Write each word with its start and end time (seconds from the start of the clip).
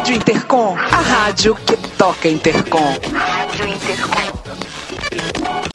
Rádio 0.00 0.16
Intercom, 0.16 0.74
a 0.78 0.96
rádio 0.96 1.54
que 1.54 1.76
toca 1.98 2.26
Intercom. 2.26 2.96
Rádio 3.12 3.68
Intercom. 3.68 4.32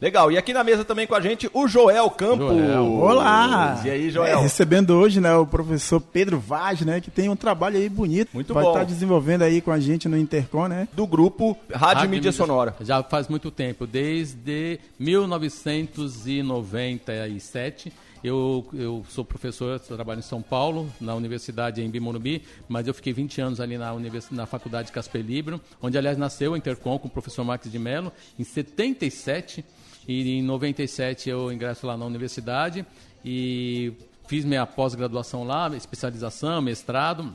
Legal, 0.01 0.31
e 0.31 0.37
aqui 0.37 0.51
na 0.51 0.63
mesa 0.63 0.83
também 0.83 1.05
com 1.05 1.13
a 1.13 1.21
gente 1.21 1.47
o 1.53 1.67
Joel 1.67 2.09
Campos. 2.09 2.57
Joel. 2.57 2.91
Olá! 2.93 3.79
E 3.85 3.89
aí, 3.91 4.09
Joel? 4.09 4.39
É, 4.39 4.41
recebendo 4.41 4.95
hoje 4.95 5.21
né, 5.21 5.35
o 5.35 5.45
professor 5.45 6.01
Pedro 6.01 6.39
Vaz, 6.39 6.81
né, 6.81 6.99
que 6.99 7.11
tem 7.11 7.29
um 7.29 7.35
trabalho 7.35 7.77
aí 7.77 7.87
bonito. 7.87 8.31
Muito 8.33 8.51
Vai 8.51 8.63
bom. 8.63 8.73
Vai 8.73 8.81
estar 8.81 8.91
desenvolvendo 8.91 9.43
aí 9.43 9.61
com 9.61 9.69
a 9.69 9.79
gente 9.79 10.09
no 10.09 10.17
Intercom, 10.17 10.67
né? 10.67 10.87
Do 10.91 11.05
grupo 11.05 11.55
Rádio, 11.69 11.85
Rádio 11.85 12.09
Mídia, 12.09 12.17
Mídia 12.17 12.31
Sonora. 12.31 12.75
Já 12.81 13.03
faz 13.03 13.27
muito 13.27 13.51
tempo, 13.51 13.85
desde 13.85 14.79
1997. 14.97 17.93
Eu, 18.25 18.65
eu 18.73 19.05
sou 19.07 19.23
professor, 19.23 19.79
trabalho 19.79 20.17
em 20.17 20.23
São 20.23 20.41
Paulo, 20.41 20.91
na 20.99 21.13
Universidade 21.13 21.83
em 21.83 21.87
Bimorumbi, 21.87 22.41
mas 22.67 22.87
eu 22.87 22.93
fiquei 22.95 23.13
20 23.13 23.39
anos 23.39 23.59
ali 23.59 23.77
na, 23.77 23.93
na 24.31 24.47
Faculdade 24.47 24.91
Casper 24.91 25.21
Libro, 25.21 25.61
onde, 25.79 25.95
aliás, 25.95 26.17
nasceu 26.17 26.53
o 26.53 26.57
Intercom 26.57 26.97
com 26.97 27.07
o 27.07 27.11
professor 27.11 27.43
Marques 27.43 27.71
de 27.71 27.77
Mello, 27.77 28.11
em 28.39 28.43
77. 28.43 29.63
E 30.07 30.39
em 30.39 30.41
97 30.41 31.29
eu 31.29 31.53
ingresso 31.53 31.85
lá 31.85 31.95
na 31.95 32.03
universidade 32.03 32.83
e 33.23 33.93
fiz 34.27 34.43
minha 34.43 34.65
pós-graduação 34.65 35.43
lá, 35.43 35.69
especialização, 35.77 36.63
mestrado. 36.63 37.31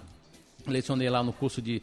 Lecionei 0.67 1.09
lá 1.09 1.23
no 1.23 1.33
curso 1.33 1.63
de, 1.63 1.81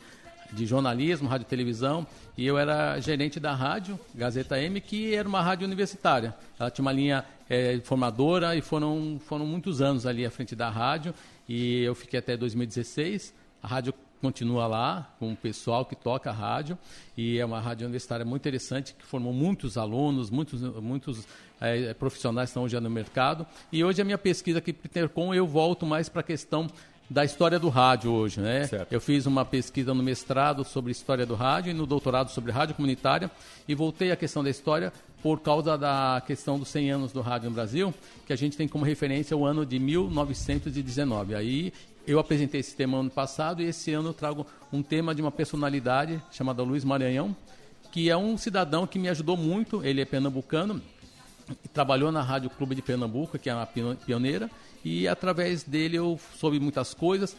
de 0.52 0.66
jornalismo, 0.66 1.28
rádio 1.28 1.46
e 1.46 1.50
televisão. 1.50 2.06
E 2.38 2.46
eu 2.46 2.58
era 2.58 3.00
gerente 3.00 3.40
da 3.40 3.54
rádio, 3.54 4.00
Gazeta 4.14 4.62
M, 4.62 4.80
que 4.82 5.14
era 5.14 5.28
uma 5.28 5.42
rádio 5.42 5.66
universitária. 5.66 6.36
Ela 6.60 6.70
tinha 6.72 6.84
uma 6.84 6.92
linha 6.92 7.26
é, 7.50 7.80
formadora 7.84 8.56
e 8.56 8.62
foram, 8.62 9.20
foram 9.26 9.46
muitos 9.46 9.82
anos 9.82 10.06
ali 10.06 10.26
à 10.26 10.32
frente 10.32 10.56
da 10.56 10.70
rádio. 10.70 11.14
E 11.48 11.82
eu 11.84 11.96
fiquei 11.96 12.20
até 12.20 12.36
2016. 12.36 13.34
A 13.62 13.68
rádio 13.68 13.94
continua 14.22 14.68
lá 14.68 15.16
com 15.20 15.32
o 15.32 15.36
pessoal 15.36 15.86
que 15.86 15.96
toca 15.96 16.30
a 16.30 16.34
rádio 16.34 16.78
e 17.16 17.38
é 17.38 17.46
uma 17.46 17.60
rádio 17.60 17.86
universitária 17.86 18.26
muito 18.26 18.42
interessante 18.42 18.94
que 18.94 19.06
formou 19.06 19.32
muitos 19.32 19.78
alunos, 19.78 20.30
muitos, 20.30 20.62
muitos 20.82 21.28
é, 21.62 21.94
profissionais 21.94 22.50
que 22.50 22.52
estão 22.52 22.64
hoje 22.64 22.80
no 22.80 22.90
mercado. 22.90 23.46
E 23.72 23.84
hoje 23.84 24.02
a 24.02 24.06
minha 24.06 24.18
pesquisa 24.18 24.60
aqui 24.60 24.74
para 24.74 24.88
Intercom 24.88 25.34
eu 25.34 25.46
volto 25.48 25.86
mais 25.86 26.10
para 26.10 26.22
a 26.22 26.24
questão 26.24 26.68
da 27.10 27.24
história 27.24 27.58
do 27.58 27.70
rádio 27.70 28.12
hoje, 28.12 28.42
né? 28.42 28.68
Certo. 28.68 28.92
Eu 28.92 29.00
fiz 29.00 29.26
uma 29.26 29.46
pesquisa 29.46 29.94
no 29.94 30.04
mestrado 30.04 30.64
sobre 30.64 30.92
história 30.92 31.26
do 31.26 31.36
rádio 31.36 31.72
e 31.72 31.74
no 31.74 31.86
doutorado 31.86 32.30
sobre 32.30 32.52
rádio 32.52 32.76
comunitária 32.76 33.32
e 33.68 33.74
voltei 33.74 34.12
à 34.12 34.16
questão 34.16 34.44
da 34.44 34.50
história 34.50 34.92
por 35.22 35.40
causa 35.40 35.78
da 35.78 36.22
questão 36.26 36.60
dos 36.60 36.68
100 36.68 36.92
anos 36.92 37.12
do 37.12 37.22
rádio 37.22 37.50
no 37.50 37.56
Brasil, 37.56 37.94
que 38.26 38.34
a 38.34 38.36
gente 38.36 38.58
tem 38.58 38.68
como 38.68 38.86
referência 38.86 39.36
o 39.36 39.46
ano 39.46 39.66
de 39.66 39.80
1919. 39.80 41.34
Aí 41.34 41.74
eu 42.06 42.20
apresentei 42.20 42.60
esse 42.60 42.76
tema 42.76 42.98
ano 42.98 43.10
passado 43.10 43.62
e 43.62 43.66
esse 43.66 43.92
ano 43.94 44.10
eu 44.10 44.14
trago 44.14 44.46
um 44.72 44.84
tema 44.84 45.16
de 45.16 45.22
uma 45.22 45.32
personalidade 45.32 46.22
chamada 46.32 46.62
Luiz 46.62 46.84
Maranhão, 46.84 47.36
que 47.92 48.10
é 48.10 48.18
um 48.18 48.38
cidadão 48.38 48.86
que 48.86 49.00
me 49.00 49.10
ajudou 49.10 49.36
muito. 49.36 49.84
Ele 49.84 50.02
é 50.02 50.06
pernambucano, 50.06 50.82
trabalhou 51.74 52.12
na 52.12 52.22
Rádio 52.22 52.50
Clube 52.50 52.76
de 52.76 52.82
Pernambuco, 52.82 53.38
que 53.38 53.50
é 53.50 53.54
uma 53.54 53.66
pioneira, 53.66 54.50
e 54.84 55.08
através 55.08 55.64
dele 55.64 55.98
eu 55.98 56.20
soube 56.38 56.60
muitas 56.60 56.94
coisas. 56.94 57.36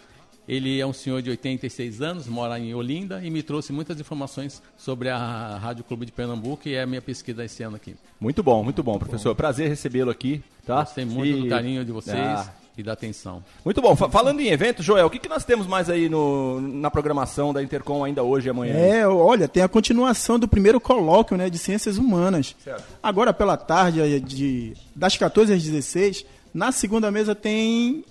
Ele 0.46 0.80
é 0.80 0.86
um 0.86 0.94
senhor 0.94 1.20
de 1.20 1.28
86 1.28 2.00
anos, 2.00 2.26
mora 2.26 2.58
em 2.58 2.74
Olinda 2.74 3.22
e 3.22 3.28
me 3.28 3.42
trouxe 3.42 3.70
muitas 3.70 4.00
informações 4.00 4.62
sobre 4.78 5.10
a 5.10 5.58
Rádio 5.58 5.84
Clube 5.84 6.06
de 6.06 6.12
Pernambuco 6.12 6.66
e 6.66 6.74
é 6.74 6.82
a 6.82 6.86
minha 6.86 7.02
pesquisa 7.02 7.44
esse 7.44 7.62
ano 7.62 7.76
aqui. 7.76 7.94
Muito 8.18 8.42
bom, 8.42 8.64
muito 8.64 8.82
bom, 8.82 8.98
professor. 8.98 9.34
Bom. 9.34 9.36
Prazer 9.36 9.68
recebê-lo 9.68 10.10
aqui, 10.10 10.42
tá? 10.64 10.80
Gostei 10.80 11.04
muito 11.04 11.38
e... 11.38 11.42
do 11.42 11.48
carinho 11.48 11.84
de 11.84 11.92
vocês. 11.92 12.16
Ah 12.16 12.54
e 12.78 12.82
da 12.82 12.92
atenção. 12.92 13.42
Muito 13.64 13.82
bom. 13.82 13.96
Falando 13.96 14.40
em 14.40 14.48
evento, 14.48 14.82
Joel, 14.82 15.06
o 15.06 15.10
que, 15.10 15.18
que 15.18 15.28
nós 15.28 15.44
temos 15.44 15.66
mais 15.66 15.90
aí 15.90 16.08
no, 16.08 16.60
na 16.60 16.90
programação 16.90 17.52
da 17.52 17.62
Intercom 17.62 18.04
ainda 18.04 18.22
hoje 18.22 18.48
e 18.48 18.50
amanhã? 18.50 18.74
É, 18.74 19.06
olha, 19.06 19.48
tem 19.48 19.62
a 19.62 19.68
continuação 19.68 20.38
do 20.38 20.46
primeiro 20.46 20.80
colóquio 20.80 21.36
né, 21.36 21.50
de 21.50 21.58
Ciências 21.58 21.98
Humanas. 21.98 22.54
Certo. 22.62 22.84
Agora, 23.02 23.32
pela 23.32 23.56
tarde, 23.56 24.20
de, 24.20 24.74
das 24.94 25.16
14 25.16 25.52
às 25.52 25.62
16, 25.62 26.24
na 26.54 26.70
segunda 26.70 27.10
mesa 27.10 27.34
tem 27.34 28.04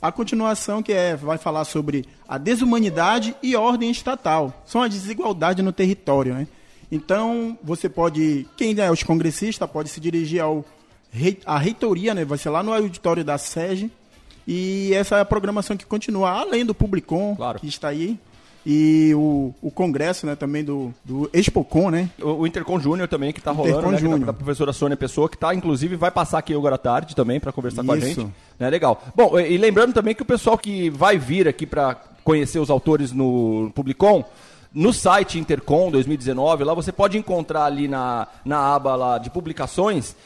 a 0.00 0.10
continuação 0.10 0.82
que 0.82 0.92
é, 0.92 1.16
vai 1.16 1.38
falar 1.38 1.64
sobre 1.64 2.06
a 2.28 2.38
desumanidade 2.38 3.34
e 3.42 3.54
ordem 3.56 3.90
estatal. 3.90 4.62
São 4.66 4.82
as 4.82 4.90
desigualdades 4.90 5.64
no 5.64 5.72
território, 5.72 6.34
né? 6.34 6.46
Então, 6.90 7.58
você 7.62 7.88
pode, 7.88 8.46
quem 8.56 8.78
é 8.78 8.90
os 8.90 9.02
congressistas, 9.02 9.70
pode 9.70 9.88
se 9.88 10.00
dirigir 10.00 10.40
ao 10.40 10.64
a 11.46 11.58
reitoria, 11.58 12.12
né? 12.12 12.24
Vai 12.24 12.38
ser 12.38 12.50
lá 12.50 12.62
no 12.62 12.72
auditório 12.72 13.24
da 13.24 13.38
SEG, 13.38 13.90
e 14.46 14.92
essa 14.94 15.16
é 15.16 15.20
a 15.20 15.24
programação 15.24 15.76
que 15.76 15.86
continua, 15.86 16.30
além 16.30 16.64
do 16.64 16.74
Publicom, 16.74 17.34
claro. 17.36 17.58
que 17.58 17.66
está 17.66 17.88
aí, 17.88 18.18
e 18.66 19.12
o, 19.14 19.54
o 19.60 19.70
congresso 19.70 20.26
né, 20.26 20.34
também 20.34 20.64
do, 20.64 20.92
do 21.04 21.28
Expocom, 21.34 21.90
né? 21.90 22.08
O, 22.20 22.30
o 22.30 22.46
Intercom 22.46 22.80
Júnior 22.80 23.08
também, 23.08 23.32
que 23.32 23.38
está 23.38 23.50
rolando, 23.50 23.90
né, 23.90 23.98
que 23.98 24.08
da, 24.08 24.26
da 24.26 24.32
professora 24.32 24.72
Sônia 24.72 24.96
Pessoa, 24.96 25.28
que 25.28 25.36
está, 25.36 25.54
inclusive, 25.54 25.96
vai 25.96 26.10
passar 26.10 26.38
aqui 26.38 26.54
agora 26.54 26.76
à 26.76 26.78
tarde 26.78 27.14
também 27.14 27.38
para 27.38 27.52
conversar 27.52 27.82
Isso. 27.82 27.86
com 27.86 27.92
a 27.92 28.00
gente. 28.00 28.26
Né, 28.58 28.70
legal. 28.70 29.02
Bom, 29.14 29.38
e, 29.38 29.52
e 29.52 29.58
lembrando 29.58 29.92
também 29.92 30.14
que 30.14 30.22
o 30.22 30.26
pessoal 30.26 30.56
que 30.56 30.88
vai 30.88 31.18
vir 31.18 31.46
aqui 31.46 31.66
para 31.66 31.96
conhecer 32.22 32.58
os 32.58 32.70
autores 32.70 33.12
no 33.12 33.70
Publicom, 33.74 34.24
no 34.72 34.92
site 34.92 35.38
Intercom 35.38 35.90
2019, 35.90 36.64
lá 36.64 36.72
você 36.72 36.90
pode 36.90 37.18
encontrar 37.18 37.64
ali 37.64 37.86
na, 37.86 38.26
na 38.44 38.74
aba 38.74 38.96
lá 38.96 39.18
de 39.18 39.28
publicações 39.28 40.16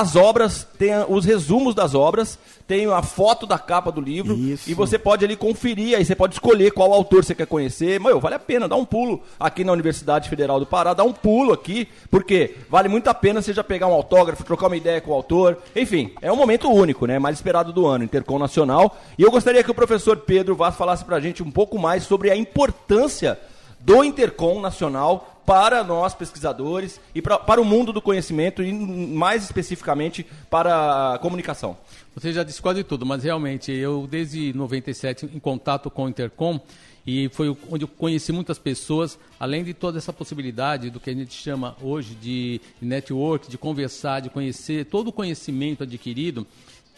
as 0.00 0.16
obras, 0.16 0.66
tem 0.78 0.92
os 1.08 1.24
resumos 1.24 1.74
das 1.74 1.94
obras, 1.94 2.38
tem 2.66 2.86
a 2.86 3.02
foto 3.02 3.46
da 3.46 3.58
capa 3.58 3.92
do 3.92 4.00
livro 4.00 4.34
Isso. 4.34 4.70
e 4.70 4.74
você 4.74 4.98
pode 4.98 5.24
ali 5.24 5.36
conferir, 5.36 5.96
aí 5.96 6.04
você 6.04 6.14
pode 6.14 6.34
escolher 6.34 6.72
qual 6.72 6.92
autor 6.92 7.24
você 7.24 7.34
quer 7.34 7.46
conhecer. 7.46 8.00
Meu, 8.00 8.18
vale 8.18 8.34
a 8.34 8.38
pena, 8.38 8.66
dá 8.66 8.76
um 8.76 8.84
pulo 8.84 9.22
aqui 9.38 9.64
na 9.64 9.72
Universidade 9.72 10.28
Federal 10.28 10.58
do 10.58 10.66
Pará, 10.66 10.94
dá 10.94 11.04
um 11.04 11.12
pulo 11.12 11.52
aqui, 11.52 11.88
porque 12.10 12.56
vale 12.70 12.88
muito 12.88 13.08
a 13.08 13.14
pena 13.14 13.42
você 13.42 13.52
já 13.52 13.62
pegar 13.62 13.86
um 13.86 13.92
autógrafo, 13.92 14.44
trocar 14.44 14.68
uma 14.68 14.76
ideia 14.76 15.00
com 15.00 15.10
o 15.10 15.14
autor. 15.14 15.58
Enfim, 15.76 16.12
é 16.22 16.32
um 16.32 16.36
momento 16.36 16.70
único, 16.70 17.06
né? 17.06 17.18
Mais 17.18 17.36
esperado 17.36 17.72
do 17.72 17.86
ano, 17.86 18.04
Intercom 18.04 18.38
Nacional. 18.38 18.98
E 19.18 19.22
eu 19.22 19.30
gostaria 19.30 19.62
que 19.62 19.70
o 19.70 19.74
professor 19.74 20.16
Pedro 20.16 20.56
Vaz 20.56 20.74
falasse 20.74 21.04
pra 21.04 21.20
gente 21.20 21.42
um 21.42 21.50
pouco 21.50 21.78
mais 21.78 22.04
sobre 22.04 22.30
a 22.30 22.36
importância 22.36 23.38
do 23.84 24.04
Intercom 24.04 24.60
Nacional 24.60 25.42
para 25.44 25.82
nós 25.82 26.14
pesquisadores 26.14 27.00
e 27.14 27.20
pra, 27.20 27.38
para 27.38 27.60
o 27.60 27.64
mundo 27.64 27.92
do 27.92 28.00
conhecimento 28.00 28.62
e 28.62 28.72
mais 28.72 29.42
especificamente 29.42 30.24
para 30.48 31.14
a 31.14 31.18
comunicação. 31.18 31.76
Você 32.14 32.32
já 32.32 32.42
disse 32.44 32.62
quase 32.62 32.84
tudo, 32.84 33.04
mas 33.04 33.24
realmente 33.24 33.72
eu 33.72 34.06
desde 34.08 34.52
97 34.52 35.26
em 35.26 35.40
contato 35.40 35.90
com 35.90 36.04
o 36.04 36.08
Intercom 36.08 36.60
e 37.04 37.28
foi 37.30 37.56
onde 37.68 37.82
eu 37.82 37.88
conheci 37.88 38.30
muitas 38.30 38.58
pessoas, 38.58 39.18
além 39.40 39.64
de 39.64 39.74
toda 39.74 39.98
essa 39.98 40.12
possibilidade 40.12 40.88
do 40.88 41.00
que 41.00 41.10
a 41.10 41.14
gente 41.14 41.34
chama 41.34 41.76
hoje 41.82 42.14
de 42.14 42.60
network, 42.80 43.50
de 43.50 43.58
conversar, 43.58 44.20
de 44.20 44.30
conhecer 44.30 44.86
todo 44.86 45.08
o 45.08 45.12
conhecimento 45.12 45.82
adquirido 45.82 46.46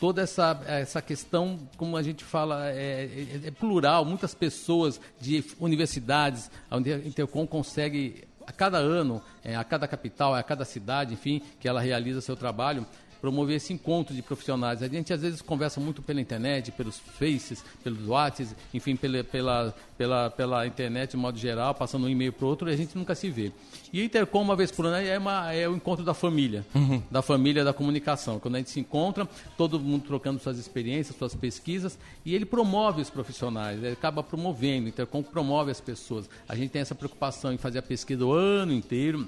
toda 0.05 0.21
essa, 0.21 0.61
essa 0.67 1.01
questão, 1.01 1.59
como 1.79 1.97
a 1.97 2.03
gente 2.03 2.23
fala, 2.23 2.69
é, 2.69 3.05
é, 3.07 3.49
é 3.49 3.51
plural, 3.51 4.05
muitas 4.05 4.35
pessoas 4.35 5.01
de 5.19 5.43
universidades, 5.59 6.51
a 6.71 6.77
Intercom 6.77 7.47
consegue 7.47 8.25
a 8.47 8.53
cada 8.53 8.77
ano, 8.77 9.23
é, 9.43 9.57
a 9.57 9.65
cada 9.65 9.89
capital, 9.89 10.35
a 10.35 10.43
cada 10.43 10.67
cidade, 10.67 11.15
enfim, 11.15 11.41
que 11.59 11.67
ela 11.67 11.81
realiza 11.81 12.21
seu 12.21 12.37
trabalho, 12.37 12.87
promover 13.25 13.57
esse 13.57 13.73
encontro 13.73 14.15
de 14.15 14.21
profissionais. 14.21 14.83
A 14.83 14.87
gente 14.87 15.11
às 15.11 15.23
vezes 15.23 15.41
conversa 15.41 15.81
muito 15.81 16.03
pela 16.03 16.21
internet, 16.21 16.71
pelos 16.73 16.99
faces, 16.99 17.65
pelos 17.83 18.07
WhatsApp, 18.07 18.55
enfim, 18.75 18.97
pela, 18.97 19.25
pela, 19.25 19.75
pela, 19.97 20.29
pela 20.29 20.67
internet 20.67 21.13
de 21.13 21.17
modo 21.17 21.39
geral, 21.39 21.75
passando 21.75 22.05
um 22.05 22.09
e-mail 22.11 22.35
para 22.35 22.45
o 22.45 22.49
outro, 22.49 22.69
e 22.69 22.75
a 22.75 22.77
gente 22.77 22.99
nunca 22.99 23.15
se 23.15 23.31
vê. 23.31 23.51
E 23.91 24.03
o 24.03 24.05
Intercom, 24.05 24.43
uma 24.43 24.55
vez 24.55 24.71
por 24.71 24.85
ano, 24.85 24.97
é, 24.99 25.17
uma, 25.17 25.51
é 25.55 25.67
o 25.67 25.75
encontro 25.75 26.05
da 26.05 26.13
família, 26.13 26.67
uhum. 26.75 27.03
da 27.11 27.23
família 27.23 27.65
da 27.65 27.73
comunicação. 27.73 28.39
Quando 28.39 28.57
a 28.57 28.59
gente 28.59 28.69
se 28.69 28.79
encontra, 28.79 29.27
todo 29.57 29.81
mundo 29.81 30.05
trocando 30.05 30.39
suas 30.39 30.59
experiências, 30.59 31.17
suas 31.17 31.35
pesquisas, 31.35 31.99
e 32.27 32.35
ele 32.35 32.45
promove 32.45 33.01
os 33.01 33.09
profissionais, 33.09 33.83
ele 33.83 33.95
acaba 33.95 34.23
promovendo, 34.23 34.85
o 34.85 34.89
Intercom 34.91 35.23
promove 35.23 35.71
as 35.71 35.81
pessoas. 35.81 36.29
A 36.47 36.55
gente 36.55 36.73
tem 36.73 36.83
essa 36.83 36.95
preocupação 36.95 37.55
em 37.55 37.57
fazer 37.57 37.79
a 37.79 37.83
pesquisa 37.83 38.23
o 38.23 38.35
ano 38.35 38.75
inteiro, 38.75 39.27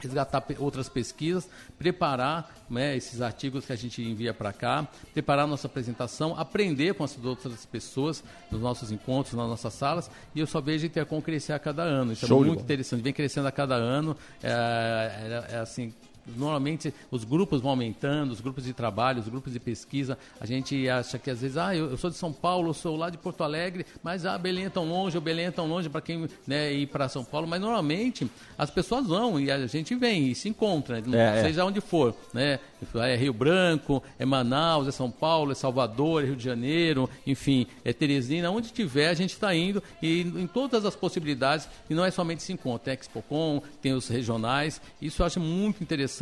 resgatar 0.00 0.44
outras 0.58 0.88
pesquisas, 0.88 1.48
preparar 1.78 2.54
né, 2.68 2.96
esses 2.96 3.20
artigos 3.20 3.64
que 3.64 3.72
a 3.72 3.76
gente 3.76 4.02
envia 4.02 4.34
para 4.34 4.52
cá, 4.52 4.86
preparar 5.12 5.46
nossa 5.46 5.66
apresentação, 5.66 6.38
aprender 6.38 6.94
com 6.94 7.04
as 7.04 7.16
outras 7.24 7.64
pessoas 7.66 8.22
nos 8.50 8.60
nossos 8.60 8.90
encontros, 8.90 9.34
nas 9.34 9.48
nossas 9.48 9.72
salas, 9.74 10.10
e 10.34 10.40
eu 10.40 10.46
só 10.46 10.60
vejo 10.60 10.84
a 10.84 10.86
Intercom 10.86 11.20
crescer 11.20 11.52
a 11.52 11.58
cada 11.58 11.82
ano. 11.82 12.12
Isso 12.12 12.24
é 12.24 12.28
Show 12.28 12.42
é 12.42 12.46
muito 12.46 12.62
interessante, 12.62 13.02
vem 13.02 13.12
crescendo 13.12 13.48
a 13.48 13.52
cada 13.52 13.74
ano, 13.74 14.16
é, 14.42 15.46
é, 15.50 15.54
é 15.54 15.58
assim, 15.58 15.92
normalmente 16.36 16.92
os 17.10 17.24
grupos 17.24 17.60
vão 17.60 17.70
aumentando, 17.70 18.32
os 18.32 18.40
grupos 18.40 18.64
de 18.64 18.72
trabalho, 18.72 19.20
os 19.20 19.28
grupos 19.28 19.52
de 19.52 19.60
pesquisa. 19.60 20.18
A 20.40 20.46
gente 20.46 20.88
acha 20.88 21.18
que 21.18 21.30
às 21.30 21.40
vezes, 21.40 21.56
ah, 21.56 21.74
eu, 21.74 21.90
eu 21.90 21.96
sou 21.96 22.10
de 22.10 22.16
São 22.16 22.32
Paulo, 22.32 22.72
sou 22.74 22.96
lá 22.96 23.10
de 23.10 23.18
Porto 23.18 23.44
Alegre, 23.44 23.86
mas 24.02 24.26
ah, 24.26 24.36
Belém 24.36 24.64
é 24.66 24.70
tão 24.70 24.88
longe, 24.88 25.16
o 25.16 25.20
Belém 25.20 25.46
é 25.46 25.50
tão 25.50 25.66
longe 25.66 25.88
para 25.88 26.00
quem 26.00 26.28
né, 26.46 26.72
ir 26.72 26.86
para 26.86 27.08
São 27.08 27.24
Paulo. 27.24 27.46
Mas 27.46 27.60
normalmente 27.60 28.30
as 28.58 28.70
pessoas 28.70 29.06
vão 29.06 29.38
e 29.38 29.50
a 29.50 29.66
gente 29.66 29.94
vem 29.94 30.28
e 30.28 30.34
se 30.34 30.48
encontra, 30.48 31.00
né, 31.00 31.40
É, 31.40 31.42
seja 31.42 31.64
onde 31.64 31.80
for, 31.80 32.14
né? 32.32 32.58
É 32.94 33.16
Rio 33.16 33.32
Branco, 33.32 34.02
é 34.18 34.24
Manaus, 34.24 34.86
é 34.86 34.90
São 34.90 35.10
Paulo, 35.10 35.52
é 35.52 35.54
Salvador, 35.54 36.22
é 36.22 36.26
Rio 36.26 36.36
de 36.36 36.44
Janeiro, 36.44 37.08
enfim, 37.26 37.66
é 37.84 37.92
Teresina, 37.92 38.50
onde 38.50 38.70
tiver 38.72 39.08
a 39.08 39.14
gente 39.14 39.30
está 39.30 39.54
indo 39.54 39.82
e 40.02 40.20
em 40.20 40.46
todas 40.46 40.84
as 40.84 40.94
possibilidades 40.94 41.68
e 41.88 41.94
não 41.94 42.04
é 42.04 42.10
somente 42.10 42.42
se 42.42 42.52
encontra, 42.52 42.92
é 42.92 42.96
Expocom, 42.96 43.62
tem 43.80 43.92
os 43.92 44.08
regionais, 44.08 44.80
isso 45.00 45.22
eu 45.22 45.26
acho 45.26 45.40
muito 45.40 45.82
interessante, 45.82 46.15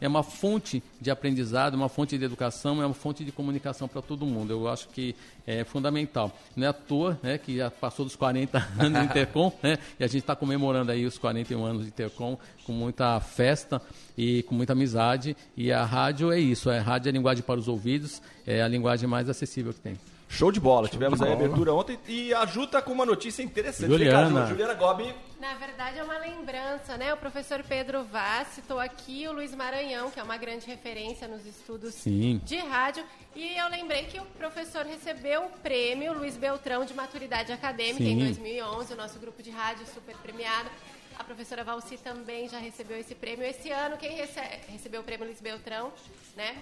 é 0.00 0.08
uma 0.08 0.22
fonte 0.22 0.82
de 1.00 1.10
aprendizado, 1.10 1.74
uma 1.74 1.88
fonte 1.88 2.16
de 2.16 2.24
educação, 2.24 2.82
é 2.82 2.86
uma 2.86 2.94
fonte 2.94 3.24
de 3.24 3.32
comunicação 3.32 3.88
para 3.88 4.02
todo 4.02 4.24
mundo, 4.26 4.52
eu 4.52 4.68
acho 4.68 4.88
que 4.88 5.14
é 5.46 5.64
fundamental. 5.64 6.36
Não 6.54 6.66
é 6.66 6.70
à 6.70 6.72
toa 6.72 7.18
né, 7.22 7.38
que 7.38 7.56
já 7.56 7.70
passou 7.70 8.04
dos 8.04 8.16
40 8.16 8.58
anos 8.78 8.98
do 8.98 9.04
Intercom, 9.04 9.52
né, 9.62 9.78
e 9.98 10.04
a 10.04 10.06
gente 10.06 10.20
está 10.20 10.36
comemorando 10.36 10.92
aí 10.92 11.04
os 11.04 11.18
41 11.18 11.64
anos 11.64 11.82
de 11.82 11.88
Intercom 11.88 12.38
com 12.64 12.72
muita 12.72 13.18
festa 13.20 13.80
e 14.16 14.42
com 14.44 14.54
muita 14.54 14.72
amizade. 14.72 15.36
E 15.56 15.72
a 15.72 15.84
rádio 15.84 16.32
é 16.32 16.38
isso, 16.38 16.70
é 16.70 16.78
rádio 16.78 17.08
é 17.08 17.12
linguagem 17.12 17.42
para 17.42 17.58
os 17.58 17.68
ouvidos, 17.68 18.22
é 18.46 18.62
a 18.62 18.68
linguagem 18.68 19.08
mais 19.08 19.28
acessível 19.28 19.72
que 19.72 19.80
tem. 19.80 19.98
Show 20.32 20.50
de 20.50 20.58
bola. 20.58 20.88
Tivemos 20.88 21.20
aí 21.20 21.30
a 21.30 21.34
abertura 21.34 21.74
ontem 21.74 21.98
e 22.08 22.32
a 22.32 22.46
Ju 22.46 22.66
tá 22.66 22.80
com 22.80 22.90
uma 22.90 23.04
notícia 23.04 23.42
interessante. 23.42 23.90
Juliana. 23.90 24.46
Juliana 24.46 24.72
Gobi. 24.72 25.14
Na 25.38 25.54
verdade, 25.56 25.98
é 25.98 26.02
uma 26.02 26.16
lembrança, 26.16 26.96
né? 26.96 27.12
O 27.12 27.18
professor 27.18 27.62
Pedro 27.62 28.02
Vaz 28.04 28.48
citou 28.54 28.80
aqui 28.80 29.28
o 29.28 29.32
Luiz 29.32 29.54
Maranhão, 29.54 30.10
que 30.10 30.18
é 30.18 30.22
uma 30.22 30.38
grande 30.38 30.66
referência 30.66 31.28
nos 31.28 31.44
estudos 31.44 31.92
Sim. 31.92 32.40
de 32.44 32.56
rádio. 32.56 33.04
E 33.36 33.58
eu 33.58 33.68
lembrei 33.68 34.04
que 34.04 34.18
o 34.18 34.24
professor 34.24 34.86
recebeu 34.86 35.44
o 35.44 35.50
prêmio 35.50 36.14
Luiz 36.14 36.34
Beltrão 36.34 36.86
de 36.86 36.94
Maturidade 36.94 37.52
Acadêmica 37.52 38.02
em 38.02 38.18
Sim. 38.18 38.24
2011, 38.24 38.94
o 38.94 38.96
nosso 38.96 39.18
grupo 39.18 39.42
de 39.42 39.50
rádio 39.50 39.84
super 39.92 40.16
premiado. 40.16 40.70
A 41.18 41.24
professora 41.24 41.62
Valci 41.62 41.98
também 41.98 42.48
já 42.48 42.58
recebeu 42.58 42.98
esse 42.98 43.14
prêmio. 43.14 43.44
Esse 43.44 43.70
ano, 43.70 43.98
quem 43.98 44.16
rece 44.16 44.40
recebeu 44.68 45.02
o 45.02 45.04
prêmio 45.04 45.26
Luiz 45.26 45.42
Beltrão, 45.42 45.92
né? 46.34 46.56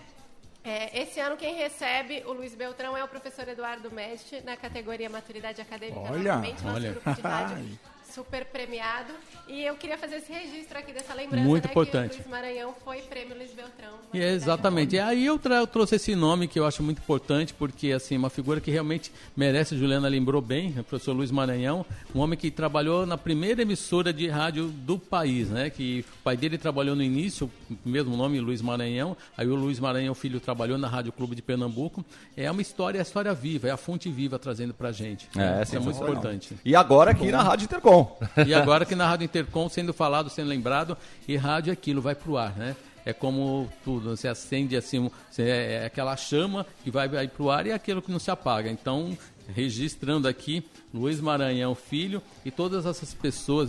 É, 0.63 1.03
esse 1.03 1.19
ano 1.19 1.37
quem 1.37 1.55
recebe 1.55 2.23
o 2.27 2.33
Luiz 2.33 2.55
Beltrão 2.55 2.97
é 2.97 3.03
o 3.03 3.09
professor 3.09 3.49
Eduardo 3.49 3.91
Mestre, 3.91 4.43
na 4.43 4.57
categoria 4.57 5.09
Maturidade 5.09 5.61
Acadêmica, 5.61 6.01
Olha, 6.01 6.43
olha. 6.65 6.99
super 8.11 8.45
premiado. 8.47 9.13
E 9.49 9.63
eu 9.65 9.75
queria 9.75 9.99
fazer 9.99 10.17
esse 10.17 10.33
registro 10.33 10.79
aqui 10.79 10.93
dessa 10.93 11.13
lembrança, 11.15 11.45
Muito 11.45 11.65
né, 11.65 11.71
importante. 11.71 12.11
que 12.17 12.21
o 12.21 12.23
Luiz 12.23 12.31
Maranhão 12.31 12.75
foi 12.85 12.99
prêmio 13.03 13.37
Luiz 13.37 13.51
Beltrão. 13.53 13.91
E 14.15 14.21
é 14.21 14.31
exatamente. 14.33 14.95
E 14.97 14.99
aí 15.01 15.27
eu, 15.27 15.39
tra- 15.39 15.57
eu 15.57 15.67
trouxe 15.67 15.97
esse 15.97 16.15
nome 16.15 16.47
que 16.47 16.59
eu 16.59 16.67
acho 16.67 16.83
muito 16.83 16.99
importante, 16.99 17.53
porque 17.55 17.91
assim, 17.93 18.17
uma 18.17 18.31
figura 18.31 18.61
que 18.61 18.71
realmente 18.71 19.11
merece, 19.37 19.77
Juliana 19.77 20.09
lembrou 20.09 20.41
bem, 20.41 20.71
o 20.79 20.85
professor 20.85 21.13
Luiz 21.13 21.31
Maranhão, 21.31 21.85
um 22.15 22.21
homem 22.21 22.39
que 22.39 22.51
trabalhou 22.51 23.05
na 23.07 23.19
primeira 23.19 23.63
emissora 23.63 24.13
de 24.13 24.29
rádio 24.29 24.69
do 24.69 24.99
país, 24.99 25.49
né? 25.51 25.69
Que 25.71 26.05
o 26.21 26.23
pai 26.23 26.37
dele 26.37 26.57
trabalhou 26.59 26.95
no 26.95 27.03
início, 27.03 27.51
o 27.71 27.89
mesmo 27.89 28.17
nome, 28.17 28.39
Luiz 28.41 28.63
Maranhão, 28.63 29.17
aí 29.37 29.47
o 29.49 29.55
Luiz 29.55 29.81
Maranhão 29.81 30.15
filho 30.15 30.39
trabalhou 30.41 30.79
na 30.79 30.87
Rádio 30.89 31.13
Clube 31.13 31.35
de 31.35 31.43
Pernambuco. 31.43 32.05
É 32.37 32.51
uma 32.51 32.63
história, 32.63 32.99
é 32.99 33.01
a 33.01 33.03
história 33.03 33.33
viva, 33.35 33.69
é 33.69 33.71
a 33.71 33.77
fonte 33.77 34.09
viva 34.11 34.39
trazendo 34.39 34.73
pra 34.75 34.93
gente. 34.93 35.29
É, 35.37 35.63
Isso 35.63 35.75
é 35.75 35.79
muito 35.79 36.01
importante. 36.01 36.55
E 36.65 36.75
agora 36.77 37.11
aqui 37.11 37.31
na 37.31 37.43
Rádio 37.43 37.65
Intercom. 37.65 38.00
E 38.47 38.55
agora 38.55 38.85
que 38.85 38.95
na 38.95 39.07
Rádio 39.09 39.25
Intercom 39.25 39.69
sendo 39.69 39.93
falado, 39.93 40.31
sendo 40.31 40.49
lembrado, 40.49 40.97
e 41.27 41.37
rádio 41.37 41.71
é 41.71 41.73
aquilo, 41.75 42.01
vai 42.01 42.15
pro 42.15 42.37
ar, 42.37 42.57
né? 42.57 42.77
É 43.05 43.13
como 43.15 43.69
tudo, 43.83 44.15
você 44.15 44.29
acende 44.29 44.77
assim, 44.77 45.11
você- 45.31 45.43
é 45.49 45.87
aquela 45.87 46.15
chama 46.17 46.67
que 46.85 46.91
vai, 46.91 47.09
vai 47.09 47.27
pro 47.29 47.51
ar 47.51 47.67
e 47.67 47.71
é 47.71 47.75
aquilo 47.75 48.03
que 48.03 48.13
não 48.13 48.19
se 48.19 48.31
apaga. 48.31 48.71
Então, 48.71 49.17
registrando 49.55 50.27
aqui, 50.29 50.63
Luiz 50.93 51.21
Maranhão 51.21 51.75
Filho 51.75 52.21
e 52.45 52.51
todas 52.51 52.85
essas 52.87 53.15
pessoas. 53.15 53.69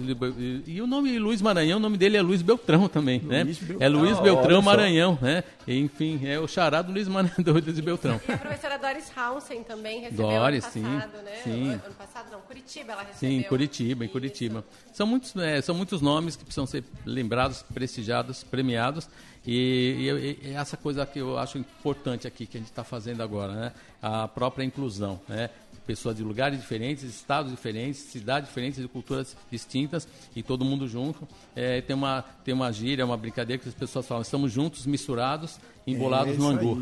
E, 0.68 0.82
o 0.82 0.88
nome 0.88 1.18
Luiz 1.20 1.42
Maranhão, 1.42 1.78
o 1.78 1.82
nome 1.82 1.98
dele 1.98 2.18
é 2.18 2.22
Luiz 2.22 2.42
Beltrão 2.42 2.88
também, 2.88 3.20
né? 3.20 3.44
Luiz 3.44 3.58
Beltrão. 3.60 3.78
É 3.86 3.90
Luiz 3.90 4.20
Beltrão. 4.20 4.62
Maranhão, 4.62 5.18
né? 5.22 5.44
E, 5.68 5.78
enfim, 5.78 6.22
é 6.26 6.40
o 6.40 6.48
chará 6.48 6.82
do 6.82 6.92
Luiz 6.92 7.08
Maranhão, 7.08 7.36
do 7.44 7.52
Luiz 7.54 7.80
Beltrão. 7.80 8.20
E 8.28 8.32
a 8.32 8.38
professora 8.38 8.78
Doris 8.78 9.12
Hausen 9.16 9.64
também 9.64 10.02
recebeu 10.02 10.28
Doris, 10.28 10.64
ano 10.64 10.74
sim, 10.74 10.84
passado, 10.84 11.24
né? 11.24 11.32
sim. 11.44 11.70
Ano 11.70 11.96
passado 11.98 12.32
não, 12.32 12.42
Curitiba 12.42 12.94
ela 12.94 13.04
recebeu. 13.04 13.20
Sim, 13.30 13.38
em 13.38 13.44
Curitiba, 13.44 14.04
em 14.04 14.06
Isso. 14.06 14.12
Curitiba. 14.14 14.66
São 14.94 15.06
muitos, 15.08 15.36
é, 15.36 15.62
são 15.62 15.76
muitos 15.76 16.02
nomes 16.02 16.36
que 16.36 16.44
precisam 16.44 16.66
ser 16.66 16.84
lembrados, 17.06 17.64
prestigiados, 17.74 18.44
premiados. 18.44 19.08
E, 19.46 20.38
e- 20.44 20.50
e 20.50 20.54
essa 20.54 20.78
coisa 20.78 21.04
que 21.06 21.18
eu 21.20 21.38
acho 21.38 21.58
importante 21.58 22.28
aqui 22.28 22.46
que 22.46 22.58
a 22.58 22.60
gente 22.60 22.70
está 22.70 22.84
fazendo 22.84 23.22
agora, 23.24 23.52
né? 23.54 23.72
A 24.02 24.28
própria 24.28 24.64
inclusão, 24.64 25.20
né? 25.28 25.50
Pessoas 25.92 26.16
de 26.16 26.24
lugares 26.24 26.58
diferentes, 26.58 27.04
estados 27.04 27.52
diferentes, 27.52 28.00
cidades 28.00 28.48
diferentes, 28.48 28.82
de 28.82 28.88
culturas 28.88 29.36
distintas 29.52 30.08
e 30.34 30.42
todo 30.42 30.64
mundo 30.64 30.88
junto. 30.88 31.28
É, 31.54 31.82
tem 31.82 31.94
uma 31.94 32.24
tem 32.46 32.54
uma 32.54 32.72
gíria, 32.72 33.06
uma 33.06 33.18
brincadeira 33.18 33.62
que 33.62 33.68
as 33.68 33.76
pessoas 33.76 34.08
falam: 34.08 34.22
estamos 34.22 34.54
juntos, 34.54 34.86
misturados, 34.86 35.60
embolados 35.86 36.36
É 36.36 36.38
no 36.38 36.48
angu. 36.48 36.78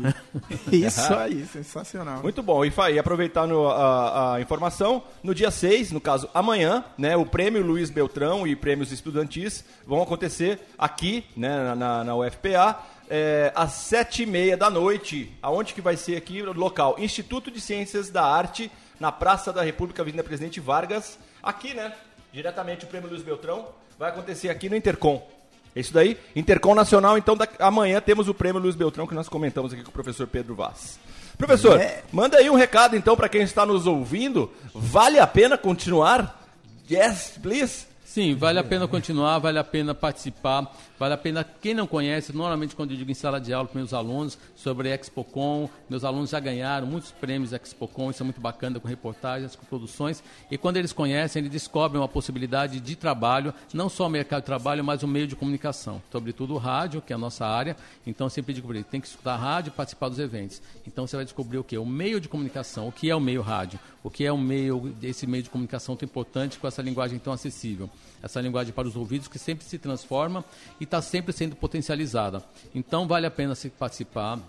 aí. 0.70 0.84
Isso 0.86 1.12
aí, 1.12 1.44
sensacional. 1.44 2.22
Muito 2.22 2.40
bom. 2.40 2.64
E 2.64 2.70
Fai, 2.70 3.00
aproveitando 3.00 3.66
a, 3.66 4.34
a 4.36 4.40
informação, 4.40 5.02
no 5.24 5.34
dia 5.34 5.50
6, 5.50 5.90
no 5.90 6.00
caso 6.00 6.30
amanhã, 6.32 6.84
né, 6.96 7.16
o 7.16 7.26
prêmio 7.26 7.66
Luiz 7.66 7.90
Beltrão 7.90 8.46
e 8.46 8.54
prêmios 8.54 8.92
estudantis 8.92 9.64
vão 9.84 10.00
acontecer 10.00 10.60
aqui, 10.78 11.24
né, 11.36 11.74
na, 11.74 12.04
na 12.04 12.14
UFPA, 12.14 12.78
é, 13.10 13.52
às 13.54 13.72
sete 13.72 14.22
e 14.22 14.26
meia 14.26 14.56
da 14.56 14.70
noite. 14.70 15.30
Aonde 15.42 15.74
que 15.74 15.80
vai 15.82 15.96
ser 15.96 16.16
aqui? 16.16 16.40
O 16.40 16.52
local 16.52 16.94
Instituto 16.98 17.50
de 17.50 17.60
Ciências 17.60 18.08
da 18.08 18.24
Arte, 18.24 18.70
na 18.98 19.10
Praça 19.12 19.52
da 19.52 19.62
República, 19.62 20.00
Avenida 20.02 20.22
Presidente 20.24 20.60
Vargas. 20.60 21.18
Aqui, 21.42 21.74
né? 21.74 21.92
Diretamente 22.32 22.84
o 22.84 22.88
prêmio 22.88 23.10
Luiz 23.10 23.22
Beltrão 23.22 23.66
vai 23.98 24.10
acontecer 24.10 24.48
aqui 24.48 24.68
no 24.68 24.76
Intercom. 24.76 25.26
É 25.74 25.80
isso 25.80 25.92
daí? 25.92 26.16
Intercom 26.34 26.74
Nacional, 26.74 27.18
então 27.18 27.36
da- 27.36 27.48
amanhã 27.58 28.00
temos 28.00 28.28
o 28.28 28.34
prêmio 28.34 28.60
Luiz 28.62 28.74
Beltrão 28.76 29.06
que 29.06 29.14
nós 29.14 29.28
comentamos 29.28 29.72
aqui 29.72 29.82
com 29.82 29.90
o 29.90 29.92
professor 29.92 30.26
Pedro 30.26 30.54
Vaz. 30.54 30.98
Professor, 31.36 31.80
É. 31.80 32.02
manda 32.12 32.36
aí 32.38 32.48
um 32.50 32.54
recado 32.54 32.96
então 32.96 33.16
para 33.16 33.28
quem 33.28 33.42
está 33.42 33.64
nos 33.66 33.86
ouvindo. 33.86 34.52
Vale 34.74 35.18
a 35.18 35.26
pena 35.26 35.56
continuar? 35.56 36.44
Yes, 36.90 37.38
please. 37.40 37.86
Sim, 38.04 38.34
vale 38.34 38.58
a 38.58 38.64
pena 38.64 38.88
continuar, 38.88 39.38
vale 39.38 39.58
a 39.60 39.64
pena 39.64 39.94
participar, 39.94 40.70
vale 41.00 41.14
a 41.14 41.16
pena, 41.16 41.42
quem 41.42 41.72
não 41.72 41.86
conhece, 41.86 42.30
normalmente 42.30 42.76
quando 42.76 42.90
eu 42.90 42.96
digo 42.98 43.10
em 43.10 43.14
sala 43.14 43.40
de 43.40 43.54
aula 43.54 43.66
para 43.66 43.78
meus 43.78 43.94
alunos 43.94 44.36
sobre 44.54 44.92
a 44.92 44.94
ExpoCom, 44.94 45.66
meus 45.88 46.04
alunos 46.04 46.28
já 46.28 46.38
ganharam 46.38 46.86
muitos 46.86 47.10
prêmios 47.10 47.54
ExpoCom, 47.54 48.10
isso 48.10 48.22
é 48.22 48.24
muito 48.24 48.38
bacana, 48.38 48.78
com 48.78 48.86
reportagens, 48.86 49.56
com 49.56 49.64
produções, 49.64 50.22
e 50.50 50.58
quando 50.58 50.76
eles 50.76 50.92
conhecem, 50.92 51.40
eles 51.40 51.50
descobrem 51.50 51.98
uma 51.98 52.06
possibilidade 52.06 52.80
de 52.80 52.96
trabalho, 52.96 53.54
não 53.72 53.88
só 53.88 54.06
o 54.06 54.10
mercado 54.10 54.42
de 54.42 54.46
trabalho, 54.46 54.84
mas 54.84 55.02
o 55.02 55.08
meio 55.08 55.26
de 55.26 55.34
comunicação, 55.34 56.02
sobretudo 56.12 56.52
o 56.52 56.58
rádio, 56.58 57.00
que 57.00 57.14
é 57.14 57.16
a 57.16 57.18
nossa 57.18 57.46
área, 57.46 57.78
então 58.06 58.28
sempre 58.28 58.52
digo 58.52 58.68
para 58.68 58.82
tem 58.82 59.00
que 59.00 59.06
escutar 59.06 59.36
rádio 59.36 59.70
e 59.70 59.72
participar 59.72 60.10
dos 60.10 60.18
eventos. 60.18 60.60
Então 60.86 61.06
você 61.06 61.16
vai 61.16 61.24
descobrir 61.24 61.56
o 61.56 61.64
que? 61.64 61.78
O 61.78 61.86
meio 61.86 62.20
de 62.20 62.28
comunicação, 62.28 62.88
o 62.88 62.92
que 62.92 63.08
é 63.08 63.16
o 63.16 63.20
meio 63.20 63.40
rádio, 63.40 63.80
o 64.02 64.10
que 64.10 64.24
é 64.24 64.30
o 64.30 64.36
meio, 64.36 64.94
esse 65.02 65.26
meio 65.26 65.42
de 65.42 65.48
comunicação 65.48 65.96
tão 65.96 66.06
importante 66.06 66.58
com 66.58 66.66
essa 66.66 66.82
linguagem 66.82 67.18
tão 67.18 67.32
acessível. 67.32 67.88
Essa 68.22 68.40
linguagem 68.40 68.72
para 68.72 68.86
os 68.86 68.96
ouvidos 68.96 69.28
que 69.28 69.38
sempre 69.38 69.64
se 69.64 69.78
transforma 69.78 70.44
e 70.78 70.86
está 70.90 71.00
sempre 71.00 71.32
sendo 71.32 71.54
potencializada. 71.54 72.42
Então 72.74 73.06
vale 73.06 73.24
a 73.24 73.30
pena 73.30 73.54
se 73.54 73.70
participar, 73.70 74.40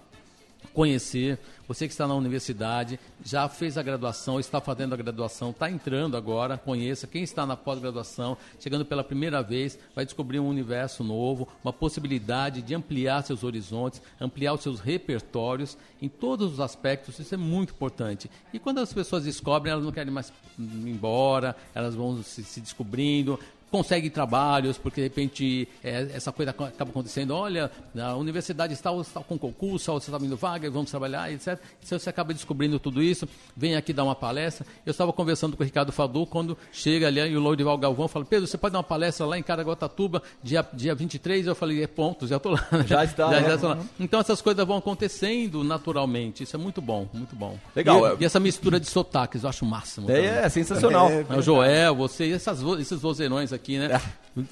conhecer. 0.73 1.37
Você 1.67 1.87
que 1.87 1.93
está 1.93 2.07
na 2.07 2.15
universidade, 2.15 2.99
já 3.23 3.47
fez 3.47 3.77
a 3.77 3.83
graduação, 3.83 4.39
está 4.39 4.59
fazendo 4.59 4.93
a 4.93 4.97
graduação, 4.97 5.51
está 5.51 5.69
entrando 5.69 6.17
agora, 6.17 6.57
conheça. 6.57 7.07
Quem 7.07 7.23
está 7.23 7.45
na 7.45 7.55
pós-graduação, 7.55 8.35
chegando 8.59 8.83
pela 8.83 9.03
primeira 9.03 9.41
vez, 9.43 9.77
vai 9.95 10.03
descobrir 10.03 10.39
um 10.39 10.49
universo 10.49 11.03
novo, 11.03 11.47
uma 11.63 11.71
possibilidade 11.71 12.61
de 12.61 12.73
ampliar 12.73 13.21
seus 13.21 13.43
horizontes, 13.43 14.01
ampliar 14.19 14.53
os 14.53 14.61
seus 14.61 14.79
repertórios 14.79 15.77
em 16.01 16.09
todos 16.09 16.53
os 16.53 16.59
aspectos. 16.59 17.19
Isso 17.19 17.35
é 17.35 17.37
muito 17.37 17.71
importante. 17.71 18.29
E 18.51 18.59
quando 18.59 18.79
as 18.79 18.91
pessoas 18.91 19.23
descobrem, 19.23 19.71
elas 19.71 19.85
não 19.85 19.91
querem 19.91 20.11
mais 20.11 20.33
ir 20.57 20.89
embora, 20.89 21.55
elas 21.73 21.95
vão 21.95 22.21
se, 22.23 22.43
se 22.43 22.59
descobrindo, 22.59 23.39
consegue 23.71 24.09
trabalhos, 24.09 24.77
porque 24.77 25.01
de 25.01 25.07
repente 25.07 25.67
é, 25.83 26.09
essa 26.13 26.31
coisa 26.31 26.51
co- 26.51 26.65
acaba 26.65 26.91
acontecendo, 26.91 27.31
olha, 27.33 27.71
a 27.97 28.15
universidade 28.15 28.73
está, 28.73 28.93
está 28.97 29.21
com 29.21 29.37
concurso, 29.37 29.91
você 29.93 30.09
está 30.11 30.17
vindo 30.17 30.35
vaga, 30.35 30.69
vamos 30.69 30.91
trabalhar, 30.91 31.31
etc. 31.31 31.57
Se 31.81 31.97
você 31.97 32.09
acaba 32.09 32.33
descobrindo 32.33 32.77
tudo 32.79 33.01
isso, 33.01 33.27
vem 33.55 33.75
aqui 33.75 33.93
dar 33.93 34.03
uma 34.03 34.15
palestra. 34.15 34.65
Eu 34.85 34.91
estava 34.91 35.13
conversando 35.13 35.55
com 35.55 35.63
o 35.63 35.65
Ricardo 35.65 35.91
Fadu, 35.91 36.25
quando 36.25 36.57
chega 36.71 37.07
ali 37.07 37.21
e 37.21 37.37
o 37.37 37.39
Lourival 37.39 37.77
Galvão 37.77 38.07
fala, 38.07 38.25
Pedro, 38.25 38.45
você 38.45 38.57
pode 38.57 38.73
dar 38.73 38.79
uma 38.79 38.83
palestra 38.83 39.25
lá 39.25 39.37
em 39.39 39.43
Caraguatatuba, 39.43 40.21
dia, 40.43 40.65
dia 40.73 40.93
23? 40.93 41.47
Eu 41.47 41.55
falei, 41.55 41.81
é 41.81 41.87
ponto, 41.87 42.27
já 42.27 42.37
estou 42.37 42.51
lá. 42.51 42.67
Já 42.85 43.03
está, 43.05 43.31
já, 43.41 43.57
já 43.57 43.67
lá. 43.69 43.79
Então 43.99 44.19
essas 44.19 44.41
coisas 44.41 44.65
vão 44.67 44.77
acontecendo 44.77 45.63
naturalmente, 45.63 46.43
isso 46.43 46.55
é 46.55 46.59
muito 46.59 46.81
bom, 46.81 47.07
muito 47.13 47.35
bom. 47.35 47.57
Legal. 47.75 48.17
E, 48.19 48.23
e 48.23 48.25
essa 48.25 48.39
mistura 48.39 48.79
de 48.79 48.87
sotaques, 48.87 49.43
eu 49.43 49.49
acho 49.49 49.63
o 49.63 49.67
máximo. 49.67 50.11
É, 50.11 50.45
é 50.45 50.49
sensacional. 50.49 51.09
É, 51.09 51.25
É 51.29 51.37
o 51.37 51.41
Joel, 51.41 51.95
você, 51.95 52.25
e 52.27 52.33
essas, 52.33 52.61
esses 52.79 52.99
vozeirões 53.01 53.53
aqui 53.53 53.60
aqui, 53.61 53.77
né? 53.77 54.01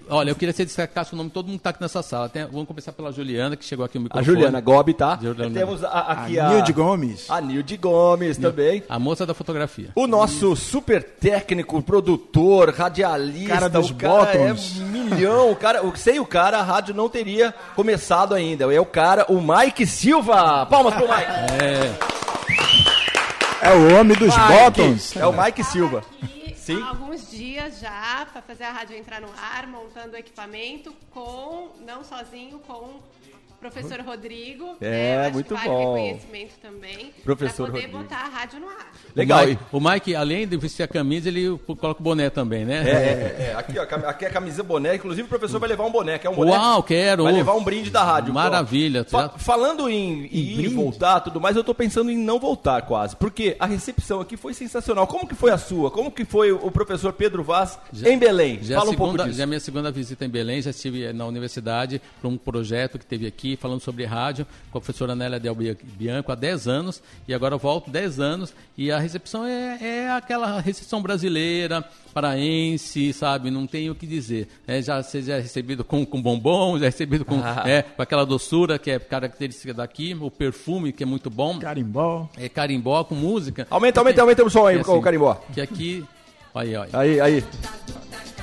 Olha, 0.09 0.31
eu 0.31 0.35
queria 0.35 0.51
que 0.51 0.57
você 0.57 0.65
destacasse 0.65 1.13
o 1.13 1.15
nome 1.15 1.29
de 1.29 1.33
todo 1.33 1.45
mundo 1.45 1.53
que 1.55 1.59
está 1.61 1.69
aqui 1.69 1.81
nessa 1.81 2.03
sala. 2.03 2.27
Tem- 2.27 2.45
vamos 2.45 2.67
começar 2.67 2.91
pela 2.91 3.13
Juliana, 3.13 3.55
que 3.55 3.63
chegou 3.63 3.85
aqui 3.85 3.97
no 3.97 4.01
A 4.01 4.03
microfone. 4.03 4.25
Juliana 4.25 4.59
Gobi, 4.59 4.93
tá? 4.93 5.17
Juliana. 5.21 5.53
Temos 5.57 5.83
a- 5.85 5.87
A 5.87 6.11
aqui 6.11 6.37
a... 6.37 6.49
Nilde 6.49 6.73
Gomes. 6.73 7.25
A 7.29 7.39
Nilde 7.39 7.77
Gomes 7.77 8.37
também. 8.37 8.83
A 8.89 8.99
moça 8.99 9.25
da 9.25 9.33
fotografia. 9.33 9.89
O 9.95 10.05
nosso 10.05 10.53
super 10.55 11.01
técnico, 11.01 11.81
produtor, 11.81 12.73
radialista, 12.73 13.53
Cara 13.53 13.69
dos 13.69 13.89
o 13.89 13.95
cara 13.95 14.13
bottoms. 14.25 14.81
é 14.81 14.83
milhão. 14.83 15.49
O 15.51 15.55
cara, 15.55 15.85
o- 15.85 15.95
sem 15.95 16.19
o 16.19 16.25
cara, 16.25 16.59
a 16.59 16.61
rádio 16.63 16.93
não 16.93 17.07
teria 17.07 17.53
começado 17.73 18.35
ainda. 18.35 18.71
É 18.73 18.81
o 18.81 18.85
cara, 18.85 19.25
o 19.29 19.39
Mike 19.41 19.87
Silva. 19.87 20.65
Palmas 20.65 20.93
pro 20.93 21.07
Mike. 21.07 22.09
É 23.61 23.73
o 23.73 23.97
homem 23.99 24.17
dos 24.17 24.35
Mike. 24.35 24.53
bottoms. 24.53 25.15
É 25.15 25.25
o 25.25 25.31
Mike 25.31 25.63
Silva. 25.63 26.03
Sim. 26.55 26.81
há 26.83 26.89
alguns 26.89 27.21
já 27.71 28.25
para 28.31 28.41
fazer 28.41 28.63
a 28.63 28.71
rádio 28.71 28.95
entrar 28.95 29.21
no 29.21 29.31
ar, 29.37 29.67
montando 29.67 30.13
o 30.13 30.17
equipamento 30.17 30.93
com, 31.11 31.69
não 31.79 32.03
sozinho, 32.03 32.59
com 32.59 33.01
professor 33.59 33.99
Rodrigo. 34.01 34.75
É, 34.81 34.89
né? 34.89 35.15
Eu 35.15 35.21
acho 35.21 35.33
muito 35.33 35.47
que 35.47 35.53
vale 35.53 35.67
bom. 35.69 35.93
reconhecimento 35.95 36.51
também. 36.61 37.11
Professor 37.23 37.63
Para 37.69 37.81
poder 37.81 37.85
Rodrigo. 37.87 37.97
botar 38.03 38.25
a 38.25 38.29
rádio 38.29 38.59
no 38.59 38.67
ar. 38.69 38.91
Legal. 39.15 39.39
O 39.43 39.47
Mike, 39.47 39.61
o 39.73 39.79
Mike, 39.79 40.15
além 40.15 40.47
de 40.47 40.57
vestir 40.57 40.83
a 40.83 40.87
camisa, 40.87 41.27
ele 41.29 41.57
coloca 41.79 41.99
o 41.99 42.03
boné 42.03 42.29
também, 42.29 42.65
né? 42.65 42.83
É, 42.87 42.91
é, 42.91 43.51
é. 43.51 43.55
Aqui, 43.55 43.77
ó, 43.79 43.83
aqui 43.83 44.25
é 44.25 44.27
a 44.27 44.31
camisa 44.31 44.63
boné. 44.63 44.95
Inclusive, 44.95 45.25
o 45.25 45.29
professor 45.29 45.59
vai 45.59 45.69
levar 45.69 45.85
um 45.85 45.91
boné. 45.91 46.17
Quer 46.19 46.29
um 46.29 46.35
boné? 46.35 46.51
Uau, 46.51 46.83
quero. 46.83 47.23
Vai 47.23 47.33
levar 47.33 47.53
um 47.53 47.63
brinde 47.63 47.89
da 47.89 48.03
rádio. 48.03 48.33
Maravilha. 48.33 49.03
Fa- 49.03 49.23
Já- 49.23 49.29
falando 49.29 49.89
em 49.89 50.25
ir 50.31 50.59
e 50.65 50.67
voltar, 50.69 51.19
tudo 51.21 51.39
mais, 51.41 51.55
eu 51.55 51.63
tô 51.63 51.73
pensando 51.73 52.09
em 52.11 52.17
não 52.17 52.39
voltar 52.39 52.81
quase. 52.83 53.15
Porque 53.15 53.55
a 53.59 53.65
recepção 53.65 54.21
aqui 54.21 54.37
foi 54.37 54.53
sensacional. 54.53 55.05
Como 55.07 55.27
que 55.27 55.35
foi 55.35 55.51
a 55.51 55.57
sua? 55.57 55.91
Como 55.91 56.11
que 56.11 56.23
foi 56.25 56.51
o 56.51 56.71
professor 56.71 57.11
Pedro 57.13 57.43
Vaz 57.43 57.77
em 58.05 58.17
Belém? 58.17 58.59
Já, 58.61 58.75
é 58.75 58.77
Fala 58.77 58.91
um 58.91 58.95
pouco 58.95 59.17
disso. 59.17 59.33
já 59.33 59.43
é 59.43 59.45
a 59.45 59.47
minha 59.47 59.59
segunda 59.59 59.91
visita 59.91 60.25
em 60.25 60.29
Belém, 60.29 60.61
já 60.61 60.69
estive 60.69 61.03
eh, 61.05 61.13
na 61.13 61.25
universidade 61.25 62.01
para 62.21 62.29
um 62.29 62.37
projeto 62.37 62.97
que 62.99 63.05
teve 63.05 63.25
aqui, 63.27 63.48
falando 63.57 63.81
sobre 63.81 64.05
rádio, 64.05 64.45
com 64.71 64.77
a 64.77 64.81
professora 64.81 65.15
Nélia 65.15 65.39
Del 65.39 65.55
Bia- 65.55 65.77
Bianco 65.97 66.31
há 66.31 66.35
10 66.35 66.67
anos, 66.67 67.01
e 67.27 67.33
agora 67.33 67.55
eu 67.55 67.59
volto 67.59 67.89
10 67.89 68.19
anos, 68.19 68.53
e 68.77 68.91
a 68.91 68.99
recepção 68.99 69.45
é, 69.45 69.77
é 69.81 70.09
aquela 70.11 70.59
recepção 70.61 71.01
brasileira, 71.01 71.83
paraense, 72.13 73.11
sabe, 73.13 73.49
não 73.51 73.65
tem 73.67 73.89
o 73.89 73.95
que 73.95 74.05
dizer. 74.07 74.47
É, 74.67 74.81
já, 74.81 75.01
você 75.01 75.21
já 75.21 75.37
é 75.37 75.39
recebido 75.41 75.83
com, 75.83 76.05
com 76.05 76.21
bombom, 76.21 76.77
já 76.77 76.85
é 76.85 76.89
recebido 76.89 77.25
com, 77.25 77.39
Ah. 77.43 77.63
é, 77.67 77.81
com 77.83 78.01
aquela 78.01 78.25
doçura 78.25 78.77
que 78.77 78.91
é 78.91 78.99
característica 78.99 79.73
daqui, 79.73 80.15
o 80.19 80.29
perfume 80.29 80.91
que 80.91 81.03
é 81.03 81.05
muito 81.05 81.29
bom, 81.29 81.57
Carimbó. 81.59 82.29
é 82.37 82.47
carimbó 82.49 83.03
com 83.03 83.15
música. 83.15 83.65
Aumenta, 83.69 83.99
aumenta, 83.99 84.21
aumenta 84.21 84.43
o 84.43 84.49
som 84.49 84.65
aí, 84.67 84.77
Que 84.77 84.83
com 84.83 84.97
o 84.97 85.01
carimbó. 85.01 85.35
Que 85.53 85.61
aqui... 85.61 86.05
Aí, 86.53 86.75
olha. 86.75 86.89
Aí, 86.93 87.21
aí. 87.21 87.43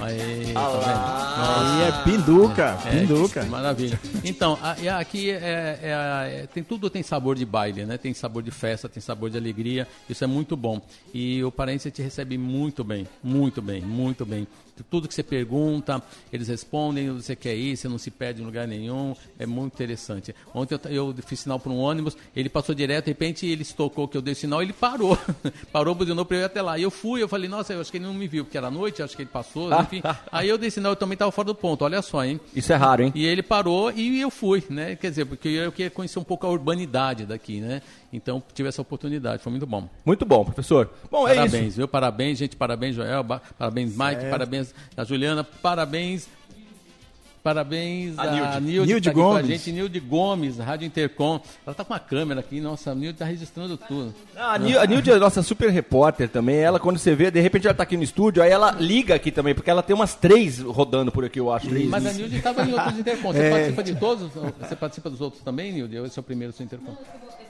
Aí, 0.00 0.52
tá 0.52 0.68
vendo? 0.70 1.38
Aí 1.38 1.88
é 1.88 1.92
pinduca, 2.04 2.78
É, 2.84 3.00
pinduca. 3.00 3.44
Maravilha. 3.44 3.98
Então, 4.24 4.58
a- 4.62 4.76
e 4.80 4.88
aqui 4.88 5.30
é, 5.30 5.34
é- 5.34 6.40
é- 6.42 6.46
tem 6.52 6.62
tudo 6.62 6.90
tem 6.90 7.02
sabor 7.02 7.34
de 7.36 7.44
baile, 7.46 7.84
né? 7.84 7.96
Tem 7.96 8.12
sabor 8.12 8.42
de 8.42 8.50
festa, 8.50 8.88
tem 8.88 9.00
sabor 9.00 9.30
de 9.30 9.38
alegria. 9.38 9.88
Isso 10.08 10.22
é 10.22 10.26
muito 10.26 10.56
bom. 10.56 10.80
E 11.14 11.42
o 11.44 11.50
Paraense 11.50 11.90
te 11.90 12.02
recebe 12.02 12.36
muito 12.36 12.84
bem, 12.84 13.06
muito 13.22 13.62
bem, 13.62 13.80
muito 13.80 14.24
bem. 14.26 14.46
Tudo 14.90 15.08
que 15.08 15.14
você 15.14 15.22
pergunta, 15.22 16.02
eles 16.30 16.48
respondem, 16.48 17.10
você 17.10 17.34
quer 17.34 17.54
ir, 17.56 17.78
você 17.78 17.88
não 17.88 17.96
se 17.96 18.10
perde 18.10 18.42
em 18.42 18.44
lugar 18.44 18.68
nenhum. 18.68 19.14
É 19.38 19.46
muito 19.46 19.72
interessante. 19.72 20.34
Ontem 20.54 20.74
eu, 20.90 21.08
eu 21.08 21.14
fiz 21.26 21.40
sinal 21.40 21.58
para 21.58 21.72
um 21.72 21.78
ônibus, 21.78 22.14
ele 22.36 22.50
passou 22.50 22.74
direto, 22.74 23.06
de 23.06 23.10
repente 23.12 23.46
ele 23.46 23.62
estocou 23.62 24.06
que 24.06 24.18
eu 24.18 24.20
dei 24.20 24.34
o 24.34 24.36
sinal, 24.36 24.60
ele 24.62 24.74
parou. 24.74 25.16
parou, 25.72 25.94
buzinou 25.94 26.26
para 26.26 26.36
eu 26.36 26.40
ir 26.42 26.44
até 26.44 26.60
lá. 26.60 26.78
E 26.78 26.82
eu 26.82 26.90
fui, 26.90 27.22
eu 27.22 27.28
falei, 27.28 27.48
nossa, 27.48 27.72
eu 27.72 27.80
acho 27.80 27.90
que 27.90 27.96
ele 27.96 28.04
não 28.04 28.12
me 28.12 28.28
viu, 28.28 28.44
porque 28.44 28.58
era 28.58 28.70
noite, 28.70 29.02
acho 29.02 29.16
que 29.16 29.22
ele 29.22 29.30
passou, 29.32 29.70
enfim. 29.86 30.02
Aí 30.30 30.48
eu 30.48 30.58
dei 30.58 30.70
sinal, 30.70 30.92
eu 30.92 30.96
também 30.96 31.14
estava 31.14 31.30
fora 31.30 31.46
do 31.46 31.54
ponto, 31.54 31.84
olha 31.84 32.02
só, 32.02 32.24
hein? 32.24 32.40
Isso 32.54 32.72
é 32.72 32.76
raro, 32.76 33.02
hein? 33.02 33.12
E 33.14 33.24
ele 33.24 33.42
parou 33.42 33.90
e 33.90 34.20
eu 34.20 34.30
fui, 34.30 34.62
né? 34.68 34.96
Quer 34.96 35.10
dizer, 35.10 35.24
porque 35.24 35.48
eu 35.48 35.72
queria 35.72 35.90
conhecer 35.90 36.18
um 36.18 36.24
pouco 36.24 36.46
a 36.46 36.50
urbanidade 36.50 37.24
daqui, 37.24 37.60
né? 37.60 37.82
Então 38.12 38.42
tive 38.54 38.68
essa 38.68 38.82
oportunidade, 38.82 39.42
foi 39.42 39.50
muito 39.50 39.66
bom. 39.66 39.88
Muito 40.04 40.24
bom, 40.24 40.44
professor. 40.44 40.90
Bom, 41.10 41.26
é 41.26 41.32
isso. 41.32 41.40
Parabéns, 41.40 41.76
viu? 41.76 41.88
Parabéns, 41.88 42.38
gente. 42.38 42.56
Parabéns, 42.56 42.94
Joel. 42.94 43.24
Parabéns, 43.58 43.96
Mike. 43.96 44.30
Parabéns 44.30 44.74
a 44.96 45.04
Juliana. 45.04 45.44
Parabéns. 45.44 46.28
Parabéns 47.46 48.18
A 48.18 48.22
a 48.22 48.30
Nilde. 48.32 48.60
Nilde, 48.60 48.88
Nilde 48.92 49.08
que 49.10 49.14
tá 49.16 49.22
com 49.22 49.30
a 49.30 49.32
Gomes. 49.40 49.46
gente, 49.46 49.70
Nilde 49.72 50.00
Gomes, 50.00 50.58
Rádio 50.58 50.84
Intercom. 50.86 51.40
Ela 51.64 51.74
tá 51.74 51.84
com 51.84 51.92
uma 51.92 52.00
câmera 52.00 52.40
aqui, 52.40 52.60
nossa, 52.60 52.90
a 52.90 52.94
Nilde 52.94 53.18
tá 53.18 53.24
registrando 53.24 53.76
tudo. 53.76 54.12
Ah, 54.36 54.54
A 54.54 54.58
Nil- 54.58 54.80
a 54.80 54.84
Nilde 54.84 55.12
é 55.12 55.16
nossa 55.16 55.42
super 55.44 55.70
repórter 55.70 56.28
também. 56.28 56.56
Ela, 56.56 56.80
quando 56.80 56.98
você 56.98 57.14
vê, 57.14 57.30
de 57.30 57.40
repente 57.40 57.66
ela 57.68 57.74
tá 57.74 57.84
aqui 57.84 57.96
no 57.96 58.02
estúdio, 58.02 58.42
aí 58.42 58.50
ela 58.50 58.72
liga 58.72 59.14
aqui 59.14 59.30
também, 59.30 59.54
porque 59.54 59.70
ela 59.70 59.82
tem 59.82 59.94
umas 59.94 60.14
três 60.14 60.58
rodando 60.58 61.12
por 61.12 61.24
aqui, 61.24 61.38
eu 61.38 61.52
acho. 61.52 61.68
Três. 61.68 61.88
Mas 61.88 62.04
a 62.04 62.12
Nilde 62.12 62.36
estava 62.36 62.64
em 62.64 62.72
outros 62.72 62.98
Intercom. 62.98 63.32
Você 63.32 63.38
É. 63.38 63.50
participa 63.50 63.82
de 63.84 63.94
todos? 63.94 64.30
Você 64.60 64.74
participa 64.76 65.08
dos 65.10 65.20
outros 65.20 65.42
também, 65.42 65.72
Nilde? 65.72 65.96
Esse 65.98 66.18
é 66.18 66.20
o 66.20 66.24
primeiro 66.24 66.52
seu 66.52 66.64
Intercom? 66.64 66.86
Seu- 66.86 66.94
o 66.94 67.45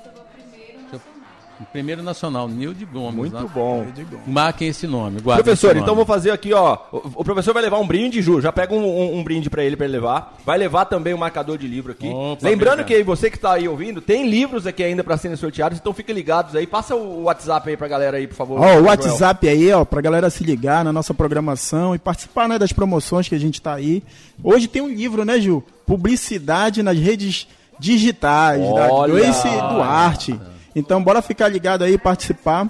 primeiro 1.72 2.02
nacional, 2.02 2.48
Nilde 2.48 2.84
Gomes. 2.84 3.14
Muito 3.14 3.34
né? 3.38 3.46
bom. 3.54 3.86
Marquem 4.26 4.68
esse 4.68 4.86
nome, 4.86 5.20
Professor, 5.20 5.70
esse 5.70 5.76
então 5.80 5.94
nome. 5.94 5.96
vou 5.96 6.06
fazer 6.06 6.30
aqui, 6.30 6.52
ó. 6.52 6.76
O, 6.92 7.02
o 7.16 7.24
professor 7.24 7.52
vai 7.54 7.62
levar 7.62 7.78
um 7.78 7.86
brinde, 7.86 8.20
Ju. 8.22 8.40
Já 8.40 8.52
pega 8.52 8.74
um, 8.74 8.84
um- 8.84 9.18
um 9.18 9.24
brinde 9.24 9.48
pra 9.48 9.62
ele, 9.64 9.76
pra 9.76 9.86
ele 9.86 9.94
levar. 9.94 10.36
Vai 10.44 10.58
levar 10.58 10.84
também 10.86 11.14
um 11.14 11.18
marcador 11.18 11.56
de 11.58 11.66
livro 11.66 11.92
aqui. 11.92 12.08
Opa, 12.08 12.46
Lembrando 12.46 12.80
obrigado. 12.80 12.98
que 12.98 13.04
você 13.04 13.30
que 13.30 13.38
tá 13.38 13.52
aí 13.54 13.68
ouvindo, 13.68 14.00
tem 14.00 14.28
livros 14.28 14.66
aqui 14.66 14.82
ainda 14.82 15.02
pra 15.02 15.16
serem 15.16 15.36
sorteados, 15.36 15.78
então 15.78 15.92
fiquem 15.92 16.14
ligados 16.14 16.54
aí. 16.54 16.66
Passa 16.66 16.94
o 16.94 17.22
WhatsApp 17.24 17.68
aí 17.70 17.76
pra 17.76 17.88
galera 17.88 18.16
aí, 18.16 18.26
por 18.26 18.34
favor. 18.36 18.60
Ó, 18.60 18.64
o 18.64 18.68
Joel. 18.74 18.84
WhatsApp 18.84 19.48
aí, 19.48 19.72
ó, 19.72 19.84
pra 19.84 20.00
galera 20.00 20.28
se 20.30 20.44
ligar 20.44 20.84
na 20.84 20.92
nossa 20.92 21.12
programação 21.14 21.94
e 21.94 21.98
participar, 21.98 22.48
né, 22.48 22.58
das 22.58 22.72
promoções 22.72 23.28
que 23.28 23.34
a 23.34 23.38
gente 23.40 23.60
tá 23.62 23.74
aí. 23.74 24.02
Hoje 24.42 24.68
tem 24.68 24.82
um 24.82 24.88
livro, 24.88 25.24
né, 25.24 25.40
Gil? 25.40 25.64
Publicidade 25.86 26.82
nas 26.82 26.98
redes 26.98 27.46
digitais, 27.78 28.60
da 28.60 28.92
Olha! 28.92 29.12
Joyce 29.12 29.48
Duarte. 29.48 30.40
Então, 30.76 31.02
bora 31.02 31.22
ficar 31.22 31.48
ligado 31.48 31.84
aí 31.84 31.94
e 31.94 31.98
participar. 31.98 32.68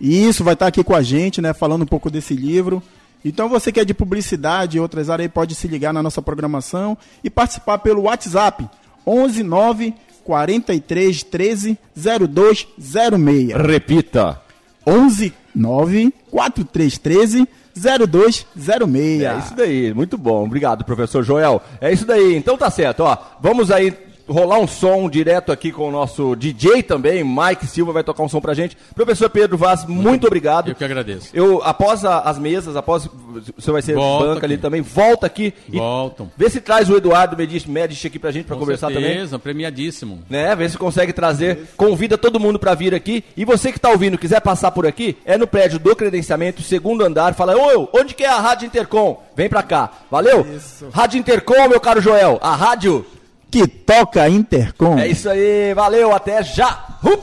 Isso, 0.00 0.42
vai 0.42 0.54
estar 0.54 0.66
aqui 0.66 0.82
com 0.82 0.96
a 0.96 1.00
gente, 1.00 1.40
né, 1.40 1.52
falando 1.54 1.82
um 1.82 1.86
pouco 1.86 2.10
desse 2.10 2.34
livro. 2.34 2.82
Então, 3.24 3.48
você 3.48 3.70
que 3.70 3.78
é 3.78 3.84
de 3.84 3.94
publicidade 3.94 4.76
e 4.76 4.80
outras 4.80 5.08
áreas 5.08 5.26
aí, 5.26 5.28
pode 5.28 5.54
se 5.54 5.68
ligar 5.68 5.92
na 5.92 6.02
nossa 6.02 6.20
programação 6.20 6.98
e 7.22 7.30
participar 7.30 7.78
pelo 7.78 8.02
WhatsApp 8.02 8.68
11 9.06 9.44
9 9.44 9.94
43 10.24 11.22
13 11.22 11.78
0206. 11.94 13.52
Repita. 13.54 14.40
11 14.84 15.32
9 15.54 16.12
4313 16.32 17.48
0206. 17.74 19.22
É 19.22 19.38
isso 19.38 19.54
daí, 19.54 19.94
muito 19.94 20.18
bom. 20.18 20.44
Obrigado, 20.44 20.84
professor 20.84 21.22
Joel. 21.22 21.62
É 21.80 21.92
isso 21.92 22.04
daí, 22.04 22.34
então 22.34 22.58
tá 22.58 22.68
certo, 22.72 23.04
ó. 23.04 23.16
Vamos 23.40 23.70
aí 23.70 23.96
rolar 24.28 24.58
um 24.58 24.66
som 24.66 25.08
direto 25.08 25.50
aqui 25.52 25.72
com 25.72 25.88
o 25.88 25.90
nosso 25.90 26.34
DJ 26.36 26.82
também, 26.82 27.24
Mike 27.24 27.66
Silva 27.66 27.92
vai 27.92 28.04
tocar 28.04 28.22
um 28.22 28.28
som 28.28 28.40
pra 28.40 28.54
gente. 28.54 28.76
Professor 28.94 29.28
Pedro 29.30 29.56
Vaz, 29.58 29.84
muito 29.84 30.26
obrigado. 30.26 30.68
Eu 30.70 30.74
que 30.74 30.84
agradeço. 30.84 31.28
Eu, 31.34 31.62
após 31.64 32.04
a- 32.04 32.20
as 32.20 32.38
mesas, 32.38 32.76
após 32.76 33.08
você 33.56 33.70
vai 33.70 33.82
ser 33.82 33.94
Volta 33.94 34.26
banca 34.26 34.46
ali 34.46 34.54
aqui. 34.54 34.62
também, 34.62 34.80
volta 34.80 35.26
aqui 35.26 35.52
e 35.72 35.78
Voltam. 35.78 36.30
vê 36.36 36.48
se 36.50 36.60
traz 36.60 36.88
o 36.88 36.96
Eduardo 36.96 37.36
Medici, 37.36 37.68
Medici 37.70 38.06
aqui 38.06 38.18
pra 38.18 38.30
gente 38.30 38.46
pra 38.46 38.56
Com 38.56 38.60
conversar 38.60 38.88
também. 38.88 39.04
certeza, 39.04 39.38
premiadíssimo. 39.38 40.22
Né, 40.28 40.54
vê 40.54 40.68
se 40.68 40.78
consegue 40.78 41.12
trazer, 41.12 41.68
convida 41.76 42.16
todo 42.18 42.38
mundo 42.40 42.58
pra 42.58 42.74
vir 42.74 42.94
aqui. 42.94 43.24
E 43.36 43.44
você 43.44 43.72
que 43.72 43.80
tá 43.80 43.90
ouvindo, 43.90 44.18
quiser 44.18 44.40
passar 44.40 44.70
por 44.70 44.86
aqui, 44.86 45.16
é 45.24 45.36
no 45.36 45.46
prédio 45.46 45.78
do 45.78 45.94
credenciamento, 45.96 46.62
segundo 46.62 47.04
andar. 47.04 47.34
Fala, 47.34 47.56
ô, 47.56 47.88
onde 47.92 48.14
que 48.14 48.24
é 48.24 48.28
a 48.28 48.38
Rádio 48.40 48.66
Intercom? 48.66 49.22
Vem 49.36 49.48
pra 49.48 49.62
cá, 49.62 49.90
valeu? 50.10 50.46
Rádio 50.92 51.18
Intercom, 51.18 51.68
meu 51.68 51.80
caro 51.80 52.00
Joel, 52.00 52.38
a 52.42 52.54
rádio. 52.54 53.04
Que 53.52 53.68
toca 53.68 54.26
Intercom. 54.30 54.98
É 54.98 55.08
isso 55.08 55.28
aí, 55.28 55.74
valeu, 55.74 56.10
até 56.10 56.42
já. 56.42 56.98
Hum. 57.04 57.18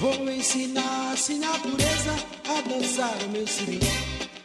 Vou 0.00 0.30
ensinar 0.30 1.12
a 1.12 1.58
pureza 1.58 2.14
a 2.48 2.60
dançar 2.66 3.12
o 3.26 3.28
meu 3.28 3.46
sirimbó. 3.46 3.86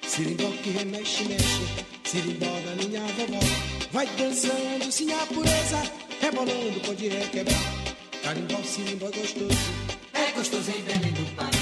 Sirimbó 0.05 0.51
que 0.61 0.71
remexe, 0.71 1.23
mexe, 1.23 1.85
sirimbó 2.03 2.47
da 2.47 2.83
minha 2.83 2.99
vovó. 2.99 3.39
Vai 3.93 4.05
dançando 4.17 4.91
sim 4.91 5.09
a 5.13 5.25
pureza, 5.27 5.81
rebolando 6.19 6.81
pode 6.85 7.07
requebrar. 7.07 7.61
Carimbó, 8.21 8.61
sirimbó 8.63 9.05
gostoso, 9.05 9.71
é 10.13 10.31
gostoso 10.33 10.69
em 10.69 10.81
Belém. 10.81 11.60